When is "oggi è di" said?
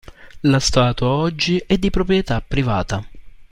1.09-1.91